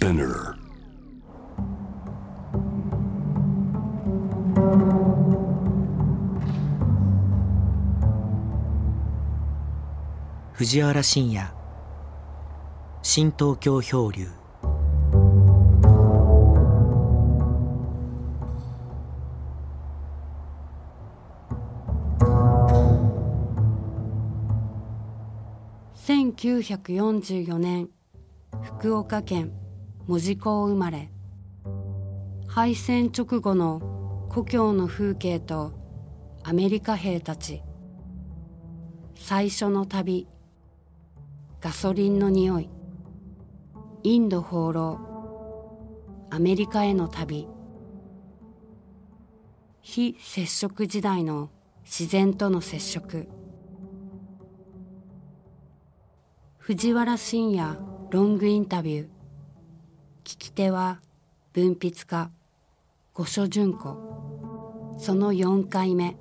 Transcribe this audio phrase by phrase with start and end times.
[0.00, 0.54] Spinner.
[10.54, 11.52] 藤原信也
[13.02, 14.26] 新東京漂流
[25.94, 27.90] 1944年
[28.62, 29.59] 福岡県
[30.10, 31.08] 門司港生まれ。
[32.48, 35.72] 敗戦直後の故郷の風景と
[36.42, 37.62] アメリカ兵たち。
[39.14, 40.26] 最初の旅。
[41.60, 42.68] ガソリンの匂い。
[44.02, 44.98] インド放浪。
[46.28, 47.46] アメリカへの旅。
[49.80, 51.50] 非接触時代の
[51.84, 53.28] 自然との接触。
[56.58, 57.78] 藤原信也
[58.10, 59.19] ロングインタビュー。
[60.30, 61.00] 聞き手は
[61.54, 62.30] 文筆家
[63.14, 63.96] 五所純子。
[64.96, 66.14] その4回目。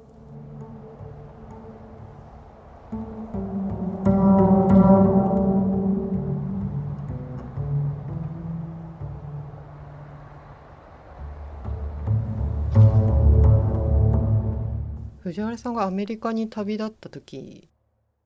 [15.20, 17.70] 藤原さんがアメリカに旅立った時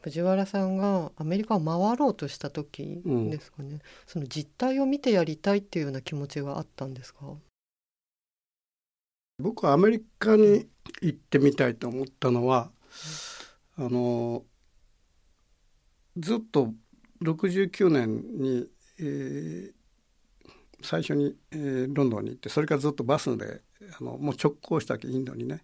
[0.04, 7.38] 藤原さんがアメリカを回ろうとした時ですかね、うん、その実態を見てやりたいっていうような気持ちがあったんですか？
[9.40, 10.68] 僕はアメリカに
[11.02, 12.70] 行ってみたいと思ったのは、
[13.78, 14.44] うん、あの
[16.18, 16.74] ずっと
[17.24, 18.68] 69年に、
[19.00, 19.74] えー、
[20.82, 23.62] 最初に、えー、ロンドンに行ってそれからずっとバスで
[24.00, 25.64] あのもう直行したわけインドにね。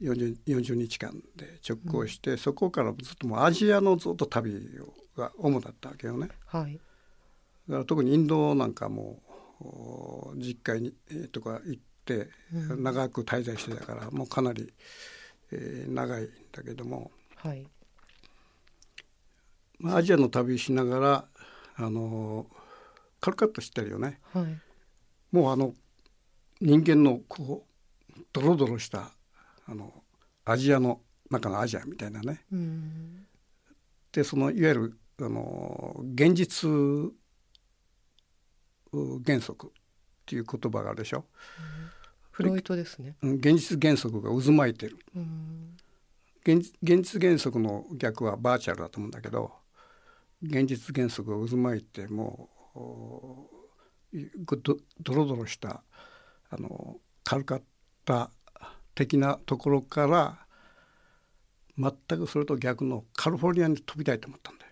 [0.00, 4.60] 40, 40日間で直行して、うん、そこからずっともうアジアのずっと旅
[5.16, 6.28] が主だったわけよね。
[6.46, 6.74] はい、
[7.68, 9.20] だから特にインドなんかも
[10.36, 14.72] 実家に、えー、とか行って長く滞在してたから、もうかなり、
[15.52, 17.66] えー、長いんだけども、はい。
[19.78, 21.24] まあ、アジアの旅しながら
[21.76, 22.46] あの
[23.20, 24.20] カルカットしてるよね。
[24.32, 24.60] はい、
[25.32, 25.74] もうあの
[26.60, 29.12] 人間のこうドロドロした
[29.70, 29.92] あの
[30.44, 31.00] アジアの
[31.30, 32.44] 中のアジアみたいなね。
[32.52, 33.26] うん、
[34.12, 36.68] でそのいわゆるあの現実
[39.24, 39.70] 原則っ
[40.26, 41.18] ていう言葉があるでしょ。
[41.18, 41.24] うん、
[42.32, 43.14] フロイトですね。
[43.22, 44.98] 現実原則が渦巻いてる。
[45.14, 45.76] うん、
[46.44, 49.52] 現実原則の逆はバーチャルだと思うんだけど
[50.42, 52.48] 現実原則が渦巻いても
[54.12, 54.56] う
[55.00, 55.82] ドロドロした
[56.50, 57.62] あのカルカッ
[58.04, 58.30] タ
[59.00, 60.38] 的なところから
[61.78, 64.70] 全くそれと逆のカリフォルニアに飛びたいと思ったんだよ。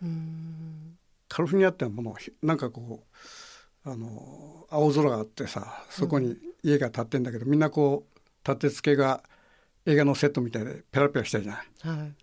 [1.29, 3.07] カリフォルニアってものなんかこ
[3.85, 9.23] うあの青空があってさそこに家が建ってんだけど、うん、みんなこう立て付けが
[9.87, 11.97] 映画のセットみたいでペラペラしてるじゃない。
[11.97, 12.15] はい、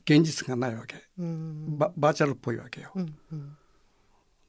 [0.00, 2.90] 現実がないわけババーチャルっぽいわけよ。
[2.94, 3.56] うんうん、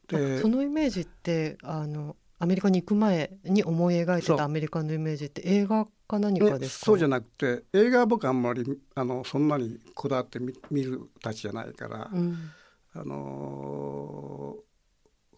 [0.07, 8.63] でそのイメージってあのアメリカに行く前に思い描いてたアメリカのイメージって映画か何かですか、そうじゃなくて映画は僕あんまり
[8.95, 10.39] あのそんなにこだわって
[10.69, 12.51] 見るたちじゃないから、うん、
[12.93, 14.55] あの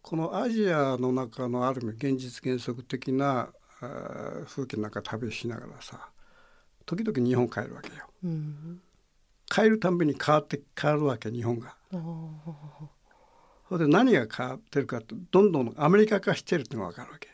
[0.02, 3.50] このアジアの中のある意味現実原則的な
[4.46, 6.10] 風景の中旅しながらさ
[6.86, 8.06] 時々日本帰るわけよ。
[8.24, 8.82] うん、
[9.48, 11.76] 帰るたんびに変わって変わるわけ日本が。
[13.70, 17.30] それで何が変わってるかってどんどんアメリカ化してるってのが分かるわけ。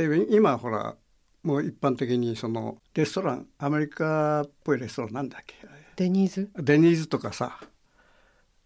[0.00, 0.96] 例えば今ほら
[1.42, 5.54] もう一般的にそのレストランアメリカっぽいレストランなんだっけ？
[5.96, 6.50] デニーズ？
[6.56, 7.60] デニーズとかさ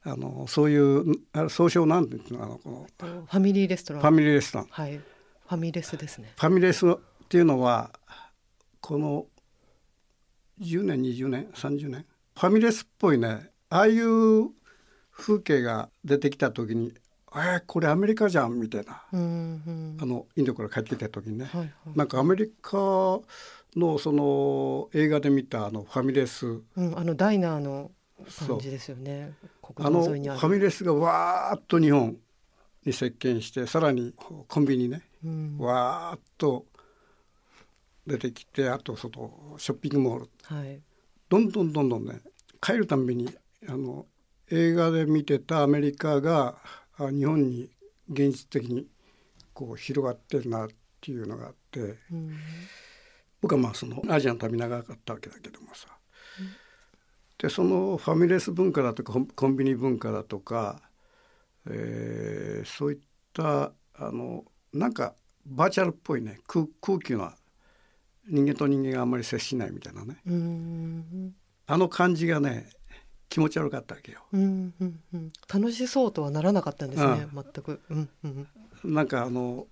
[0.04, 2.87] あのそういうあ総称なんていうのあのこの
[3.26, 4.03] ファミリーレストラン。
[4.03, 4.69] ファミリーレストラン。
[4.70, 4.97] はい。
[4.99, 6.32] ファミレスですね。
[6.37, 6.94] ファミレスっ
[7.28, 7.91] ていうのは
[8.81, 9.26] この
[10.60, 12.06] 10年20年30年？
[12.38, 14.50] ファミレスっぽいねああいう
[15.22, 16.92] 風景が出てきた時に
[17.34, 22.76] 「えー、これアメリカじゃん」みたいな、うんうん、あのインドから帰ってきた時にね、はいはい、なんかアメリカ
[23.76, 27.90] のその映画で見たあのファミレス、うん、あのダイナーの
[28.46, 29.32] 感じですよね。
[29.76, 32.18] あのファミレスがわーっと日本
[32.84, 36.66] に席巻してさらにコンビニね、うん、わーっと
[38.06, 40.80] 出てきてあとそのショッピングモール、はい、
[41.28, 42.20] どんどんどんどんね
[42.60, 43.32] 帰るたんびに
[43.68, 44.06] あの
[44.54, 46.56] 映画で見てたアメリカが
[46.99, 47.70] 日本に
[48.10, 48.87] 現実的に
[49.54, 50.69] こう広がってるなっ
[51.00, 51.81] ていうのがあって、
[52.12, 52.37] うん、
[53.40, 55.88] 僕はまあそのアジアの旅長かったわけだけどもさ、
[56.38, 56.49] うん、
[57.38, 60.82] でそのファミレス文化だとかコンビニ文化だとか、
[61.66, 62.99] えー、そういっ
[63.32, 64.44] たあの
[64.75, 65.14] なんか
[65.46, 67.37] バーチャルっぽいね空空気は
[68.28, 70.19] 人間と人間があんまり接しないみたいなね。
[71.66, 72.69] あの感じがね
[73.32, 79.67] 気持ち悪かったわけよ、うんうんうん、楽しそうとはならなかったんですね、全く、うんうん、なんかあの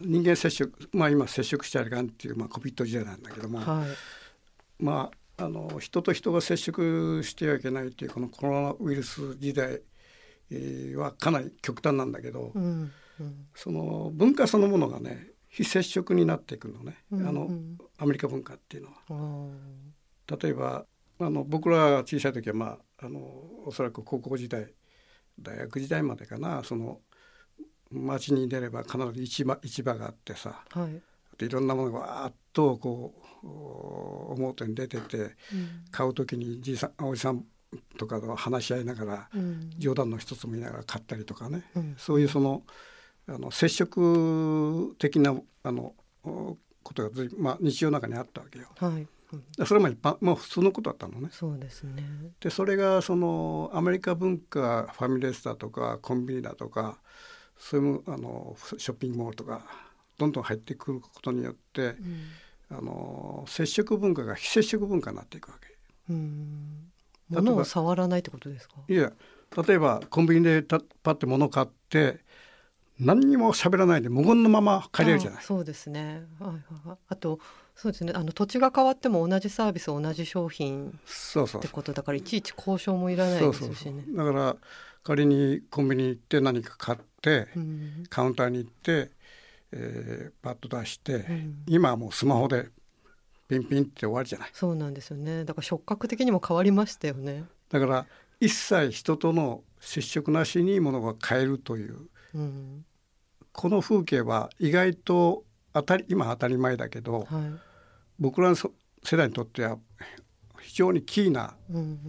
[0.00, 9.80] 人間接触まあ今接触しちゃいかんっていう、まあ、コビット時代なんだけども、はい、まああの人と人が接触してはいけないっていうこのコロナウイルス時代
[10.94, 17.50] はかなり極端なんだけど、うんうん、その文化そのものがね非接触になっていくのね、うんうん、あの
[17.98, 19.50] アメリカ文化っていうのは。
[20.40, 20.86] 例えば
[21.18, 23.20] あの僕らが小さい時は、まあ、あの
[23.64, 24.66] おそらく高校時代
[25.40, 27.00] 大学時代までかなその
[27.90, 35.32] 街に出れば必ず市場市場があってさ、はい、いろんなものがわーっとこう表に出てて、うん、
[35.90, 37.44] 買う時にじいさんおじさん
[37.98, 42.62] とかと話し合いながら、うん、冗談の一つも言いながら買ったりとかね、うん、そういうその
[43.28, 48.66] あの接触的なあのことがまあ、日常の中にあったわけよ。
[48.76, 49.06] はい
[49.64, 51.28] それも一般、まあ、普通のことだったのね。
[51.32, 52.04] そうですね。
[52.40, 56.98] でそれがそのアメリカ文化ファミレスだとかコンビニだとか
[57.58, 59.64] そういうあのショッピングモールとか
[60.18, 65.76] どんどん入ってくることによって、うん、あの接触文化が非接触文化になっていくわけ。
[66.10, 66.90] うん。
[67.28, 68.76] 物を触らないってことですか？
[68.88, 69.12] いや
[69.66, 72.20] 例えばコンビニでパッて物買って
[72.98, 75.42] 何にも喋らないで無言のまま帰れるじゃない。
[75.42, 76.22] そうですね。
[76.40, 76.50] はい
[76.88, 77.38] はい、あと
[77.74, 78.12] そうですね。
[78.14, 84.04] あの土地が変わっても同じサービス同じ商品ってことだからいちいち交渉もいらないですしね。
[84.08, 84.56] だから
[85.04, 89.10] 仮にコンビニ行って何か買って、うん、カウンターに行って、
[89.72, 92.70] えー、パッと出して、うん、今はもうスマホで
[93.48, 94.50] ピンピンって終わりじゃない。
[94.54, 95.44] そうなんですよね。
[95.44, 97.44] だから触覚的にも変わりましたよね。
[97.68, 98.06] だから
[98.40, 102.08] 一切人との接触なしにものが買えるという。
[102.36, 102.84] うん、
[103.52, 107.26] この風景は意外と当たり今当たり前だけど、はい、
[108.18, 108.70] 僕らの世
[109.16, 109.78] 代にとっては
[110.60, 111.54] 非常にキーな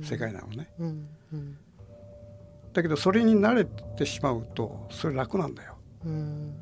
[0.03, 0.69] 世界なのね。
[0.79, 1.57] うんうん、
[2.73, 5.77] だけどそれに慣れてしまうとそれ楽なんだよ。
[6.05, 6.61] うん。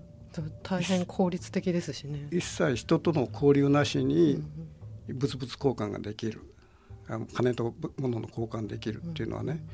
[0.64, 2.28] 大変効率的ですしね。
[2.32, 4.44] 一切人との交流なしに
[5.08, 6.42] 物々交換ができる、
[7.34, 9.66] 金と物の交換できるっていうのはね、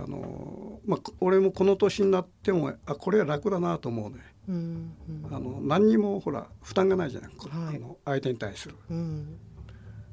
[0.00, 4.16] あのまあ、俺もこの年になってもあこれは楽だなと思うね、
[4.48, 4.92] うん
[5.26, 8.76] うん、あの何にもほら負担がないじゃない、はい、あの相手に対する。
[8.90, 9.38] うん、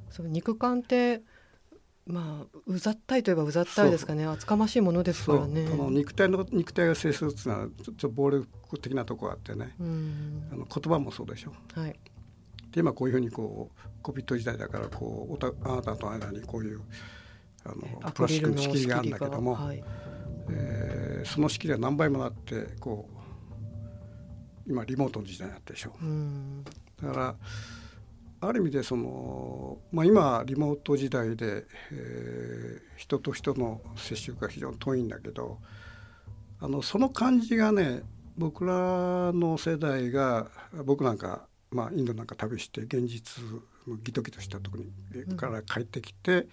[0.10, 1.22] そう肉感って
[2.08, 4.26] まあうざったいといえばうざったいですかね。
[4.26, 5.68] 厚かましいものですからね。
[5.70, 8.48] この肉体の肉体が接するっていうのはちょっと暴力
[8.80, 11.54] 的なとこがあってね、うん、あの言葉もそうでしょ。
[11.74, 11.96] はい、
[12.72, 16.82] で今こういうふうにこうコビット時代だからこうおたあなたとの間にこういう
[17.66, 19.84] あのプラスチックの仕切りがあるんだけども、はい、
[20.52, 23.16] えー、その仕切りは何倍もなってこう
[24.68, 27.04] 今リモートの時代になってでしょう。
[27.06, 27.36] だから
[28.42, 35.58] ある意味でその、まあ、今リモート時代で、えー、人と人の接触が非常に遠いんだけど
[36.60, 38.02] あのその感じがね
[38.38, 40.48] 僕らの世代が
[40.84, 43.44] 僕なんか、まあ、インドなんか旅して現実
[43.88, 46.32] のギトギトしたところから帰ってきて。
[46.32, 46.50] うん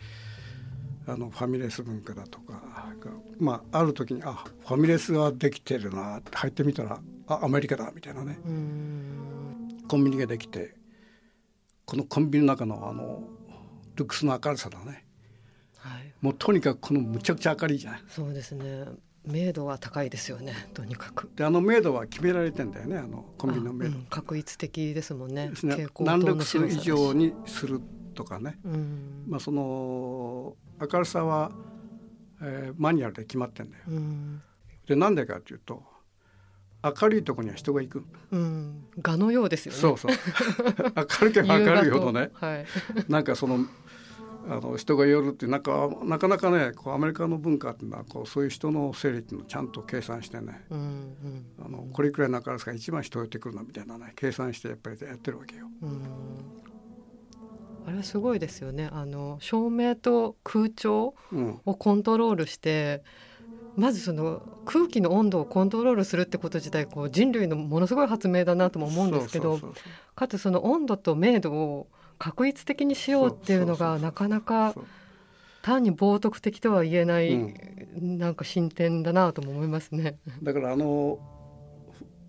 [1.06, 2.60] あのファミレス文化だとかが、
[3.38, 8.38] まあ、ある時にあファミレスができてるなって入ってみたらあアメリカだみたいなね。
[9.88, 10.74] コンビニができて
[11.84, 13.24] このコンビニの中のあの
[13.96, 15.04] ルックスの明るさだね、
[15.76, 18.02] はい、もうとにかくこのむちゃくちゃ明るいじゃない。
[18.08, 18.84] そうですね。
[19.24, 21.30] 明度は高いですよねとにかく。
[21.36, 25.48] であの明度は決められてんだよねあのコンビニの明度、うん、確率的ですもんね。
[25.48, 25.86] ですね。
[26.00, 27.80] 何ルクス以上にする
[28.14, 30.56] とかね、うん、まあその
[30.90, 31.52] 明るさは、
[32.40, 33.84] えー、マニュアルで決まってんだよ。
[33.88, 34.42] うん、
[34.86, 35.82] でなんでかというと
[36.82, 38.04] 明るいところには人が行く。
[38.32, 39.78] うん、画のようですよね。
[39.78, 40.12] そうそう。
[41.22, 42.30] 明るけ明るいほどね。
[42.34, 42.66] はい、
[43.08, 43.64] なんかその
[44.48, 55.66] あの人が寄るってなんかなかなかねこうアメリカの文化っていうのはこうそういう人の整理っていうのをちゃんと計算してね、うんうん、あのこれくらいの明るさが一番人寄ってくるなみたいなね計算してやっぱりやってるわけよ。
[55.82, 55.90] うん
[57.86, 58.88] あれはすごいですよね。
[58.92, 61.14] あの照明と空調
[61.66, 63.02] をコントロールして、
[63.76, 69.60] うん、まずその空気の温度をコントロールするってこと自体こう人類のものすごい発明だなとも思うんですけど
[70.14, 74.74] かつその温度と明度を確率的にしようっていうのがなかなか
[75.62, 77.36] 単に冒涜的とは言えない、う
[78.00, 80.18] ん、なんか進展だなとも思いますね。
[80.42, 81.18] だからあの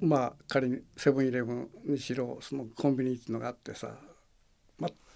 [0.01, 3.95] まあ仮にセブンイレブンにしろそのコンビニっていうのがあってさ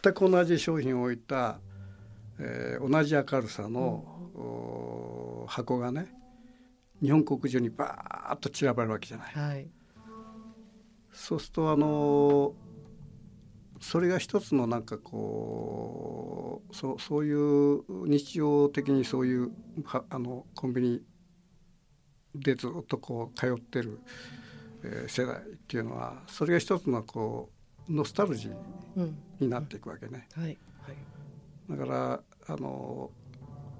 [0.08, 1.60] 全く同じ商品を置いた、
[2.40, 4.06] えー、同じ明るさの、
[5.42, 6.08] うん、箱がね
[7.02, 9.34] 日本国中にバーッと散らばるわけじゃない。
[9.34, 9.68] はい、
[11.12, 12.54] そうするとあの
[13.80, 19.52] それが一つのなんかこうそそういう日常的にそういう
[20.10, 21.02] あのコンビニ
[22.34, 24.00] でずっとこう通ってる、
[24.84, 27.57] えー、世代っていうのはそれが一つのこう
[27.89, 30.27] ノスタルジーになっていくわけね。
[31.70, 33.12] だからあの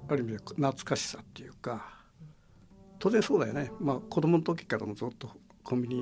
[0.08, 1.98] ある意味で懐かしさっていうか
[2.98, 5.30] 当然そうだよね、まあ、子供の時からもずっと
[5.62, 5.96] コンビニ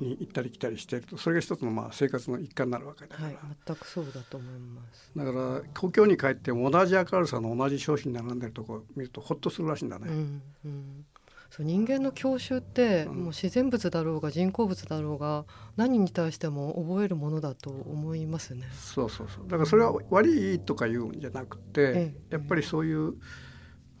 [0.00, 5.12] に行ったり来たりしてるとそれが一つのまあ生活の一環になるわけだから、はい、全くそうだと思います。
[5.14, 10.08] だから故郷に帰っても同じ明るさの同じ商品並んでるとこを見るとほっとするらしいんだね。
[10.08, 10.42] うん。
[10.64, 11.06] うん
[11.52, 15.44] そう人間の郷愁って、もう自然物だろうが人工物だろうが
[15.76, 18.66] 何に対しても覚えるものだと思いますね。
[18.72, 19.44] そうそうそう。
[19.48, 23.16] だからそれは悪いとか言うんじゃなくて、やっぱりそういう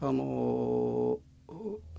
[0.00, 1.18] あの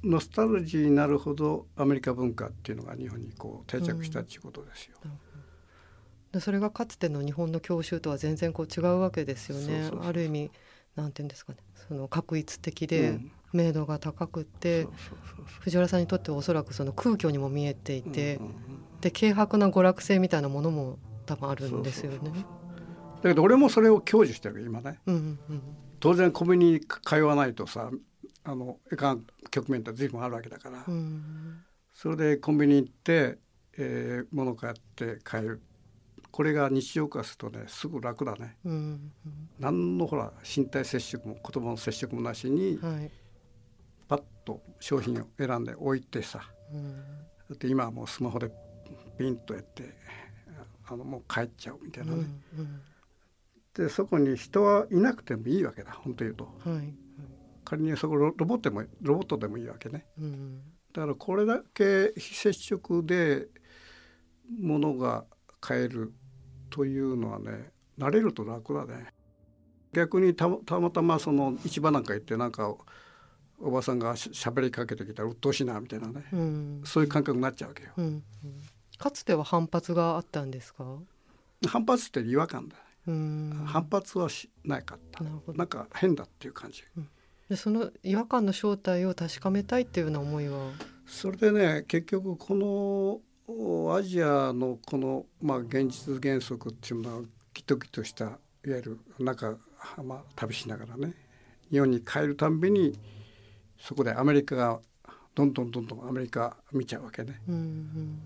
[0.03, 4.97] ノスタルジーになるほどアメリカ文化っていうのが日本にこう定着したっていうことですよ。
[6.31, 9.91] でそれがかつての日本の郷愁とは全然こう違うわけですよね。
[10.01, 10.51] ある意味
[10.95, 11.59] なんていうんですかね。
[11.87, 13.19] その確一的で
[13.53, 14.87] 明度が高くって
[15.59, 18.39] 藤原さんにとってはおそらくその空虚にも見えていて、
[19.01, 22.45] で軽薄な娯楽性みたいなものも多分あるんですよね。
[23.23, 25.61] だけど俺もそれを享受してる今ね、うんうん、
[26.01, 27.89] 当然コンビニに通わないとさ
[28.43, 31.61] あのいかん局面って随分あるわけだから、うん、
[31.93, 33.37] それでコンビニ行って、
[33.77, 35.61] えー、物買って帰る
[36.31, 39.11] これが日常化するとねすぐ楽だね、うん、
[39.59, 43.11] 何のほら身体接触も言葉の接触もなしに、はい、
[44.45, 46.41] と商品を選んで置いてさ、
[46.73, 47.03] うん、だ
[47.53, 48.51] って今はもうスマホで
[49.17, 49.93] ピンとやって
[50.87, 52.25] あのもう帰っちゃうみたいなね、
[52.57, 52.81] うんうん、
[53.73, 56.49] でそこに人はいなくてもいいわけだ本当言うと、は
[56.81, 56.93] い、
[57.63, 60.61] 仮にそこロボットでもロボットでもいいわけね、うん、
[60.93, 63.47] だからこれだけ非接触で
[64.59, 65.25] ものが
[65.59, 66.13] 買える
[66.69, 69.13] というのはね慣れると楽だね。
[69.93, 72.75] 逆にたまたまその市場なんか行ってなんか
[73.61, 78.05] おばさんがしゃべりかけてきたら鬱陶しいなみたいなね、うん、そういう感覚になっちゃうわけよ、うん。
[78.05, 78.23] うん、
[78.97, 80.85] かつては反発があったんですか？
[81.67, 85.23] 反発って違和感だ、反発はしないかった。
[85.53, 87.09] なんか変だっていう感じ、うん。
[87.49, 90.71] でその違和感の正体を確かめたいっていうような思いは？
[91.05, 97.21] それでね結局このアジアのこの、まあ、現実原則っていうのは
[97.53, 98.37] ギトギトしたいわ
[98.77, 99.57] ゆる中、
[100.03, 101.13] まあ、旅しながらね
[101.69, 102.97] 日本に帰るたんびに
[103.83, 104.79] そこでアメリカが
[105.35, 107.41] どんどんどんどんアメリカ見ちゃうわけね。
[107.47, 108.19] うん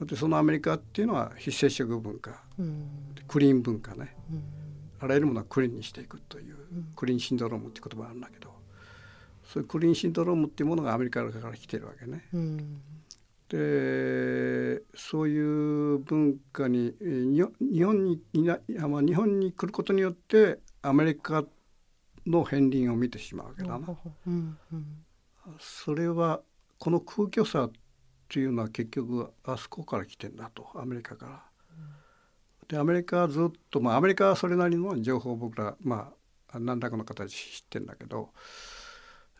[0.00, 2.88] うん、でそのアメリカっていうのは非接触文化、うん、
[3.26, 4.14] クリーン文化ね。
[4.30, 4.42] うん
[5.02, 6.56] あらゆるものはクリーンにしていくという、
[6.94, 8.54] クリーンシンドロームっていう言葉があるんだけど
[9.44, 12.28] そういうクリーンシンドロームっていうものがアメリカから来てるわけね。
[12.32, 12.80] うん、
[13.48, 17.42] でそういう文化に日
[17.82, 21.44] 本にいな、まあ、日本に来ることによってアメリカ
[22.26, 23.96] の片鱗を見てしまうわけだな。
[24.26, 25.04] うんうん、
[25.58, 26.40] それは
[26.78, 27.72] この空虚さっ
[28.28, 31.42] ていうのは結局あそこから来てんだとアメリカから。
[32.68, 36.12] でアメリカはずっと、まあ、アメリカはそれなりの情報を僕ら、ま
[36.52, 38.30] あ、何らかの形知ってんだけど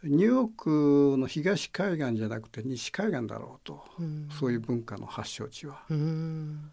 [0.03, 5.85] ニューヨークの東海岸じゃなくて西海岸だろうと、うん、そういう文化の発祥地は。
[5.89, 6.73] うん、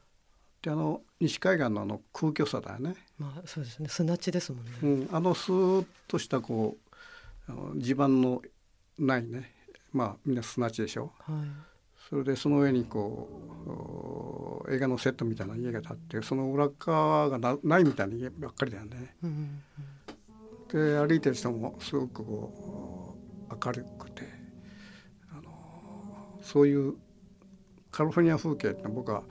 [0.62, 2.96] であの西海岸のあの空虚さだよね。
[3.18, 4.72] まあそうですね砂地ですもんね。
[4.84, 6.78] うん、あのスーッとしたこ
[7.48, 8.42] う地盤の
[8.98, 9.52] ないね
[9.92, 11.12] まあみんな砂地でしょ。
[11.20, 11.70] はい
[12.10, 19.16] それでその上にこう映画のセットみたいな家が建ってその裏側がなないみたいな家ばっかりだよね。
[19.22, 19.62] うん
[20.72, 23.16] うん、で歩いてる人もすごくこ
[23.52, 24.24] う明るくて
[25.32, 26.96] あのそういう
[27.92, 29.22] カリフォルニア風景って僕は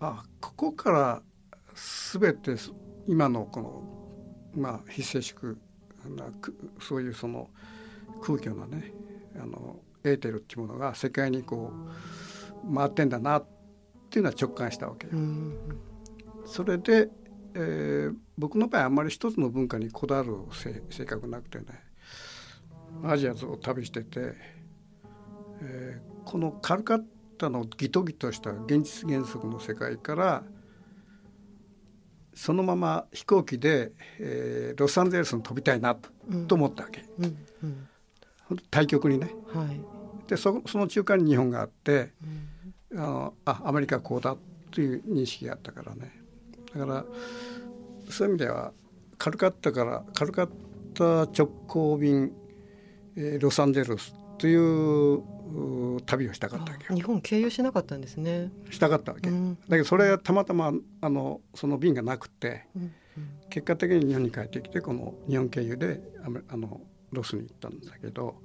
[0.00, 1.22] あここから
[2.12, 2.56] 全て
[3.06, 5.58] 今のこのまあ非接触
[6.16, 6.26] な
[6.80, 7.50] そういうその
[8.22, 8.92] 空虚なね
[9.36, 11.70] あのエーテルっていうものが世界にこ
[12.64, 13.46] う回ってんだなっ
[14.10, 15.12] ていうのは直感したわけよ。
[16.46, 17.08] それで、
[17.54, 20.36] えー、僕の場合あんまり一つの文化にこだわる
[20.90, 21.66] 性格なくてね
[23.04, 24.34] アジアを旅してて、
[25.62, 27.02] えー、このカルカッ
[27.40, 30.42] タのギトギトした現実原則の世界から
[32.34, 37.04] そのまま飛行機で、えー、ロサンゼルスに飛びたいなと思ったわけ。
[37.18, 37.86] うんうん
[38.68, 39.80] 対極にね、はい、
[40.26, 42.10] でそその中間に日本があって、
[42.90, 44.36] うん、あのあアメリカはこうだ
[44.72, 46.20] という認識があったからね。
[46.74, 47.04] だから
[48.08, 48.72] そういう意味では
[49.18, 50.50] カルカッタからカルカッ
[50.94, 52.32] タ直行便、
[53.14, 55.22] えー、ロサンゼルスっという
[56.06, 56.94] 旅をしたかったわけよ。
[56.94, 58.50] 日本経由しなかったんですね。
[58.70, 62.92] したかったわけ、うん、だけどそれはたまたまあのその便がなくて、うんうん、
[63.48, 66.00] 結果的に日本に帰ってきてこの日本経由で
[66.48, 66.80] あの
[67.12, 68.36] ロスに行ったんだけど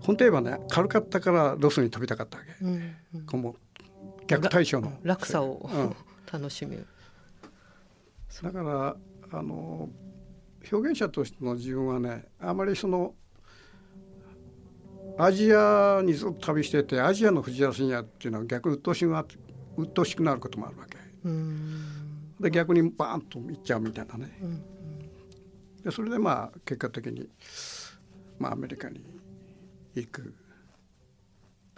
[0.00, 3.56] 本当言えばね軽かったからロスに飛びたかったわけ、うんうん、この
[4.26, 4.92] 逆対称の。
[5.02, 5.96] 落差を、うん、
[6.32, 6.86] 楽しむ。
[8.42, 8.96] だから
[9.32, 9.88] あの
[10.72, 13.14] 表現者としての自分はねあまりその
[15.16, 19.24] アジアにずっと旅しててアジアの藤原信也っていうのは逆に鬱陶しが
[19.76, 20.98] 鬱陶しくなることもあるわけ。
[22.40, 24.30] で逆にバーンといっちゃうみたいなね。
[25.84, 27.28] でそれでまあ結果的に、
[28.38, 29.04] まあ、アメリカに
[29.94, 30.34] 行く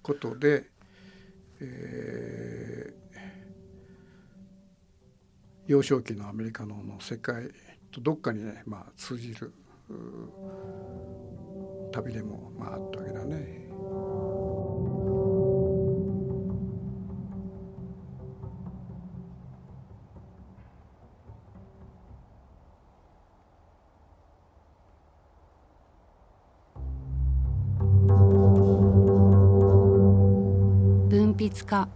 [0.02, 0.70] ことで、
[1.60, 7.50] えー、幼少期のアメリカのの世界
[7.90, 9.52] とどっかにね、まあ、通じる
[11.96, 13.36] 旅でもまああったわけだね。
[31.08, 31.88] 文筆家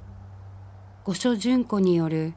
[1.05, 2.33] 五所純子による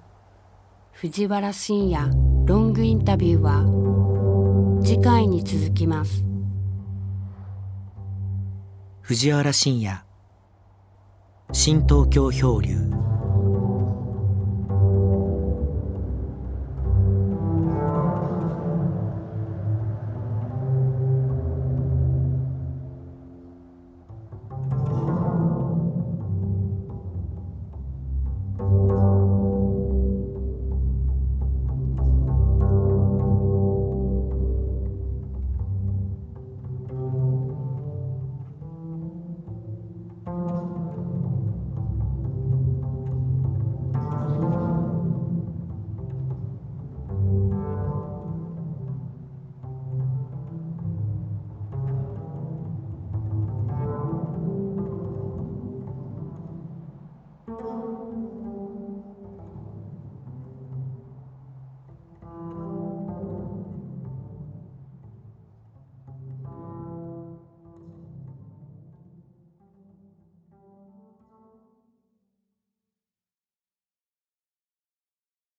[0.91, 2.11] 藤原信也
[2.45, 6.32] ロングインタビューは次回に続きます。
[9.05, 10.01] 藤原信也。
[11.51, 13.02] 新東京漂流。